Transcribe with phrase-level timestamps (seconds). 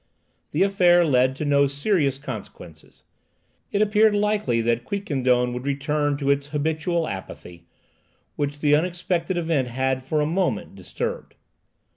[0.51, 3.03] The affair led to no serious consequences.
[3.71, 7.67] It appeared likely that Quiquendone would return to its habitual apathy,
[8.35, 11.35] which that unexpected event had for a moment disturbed.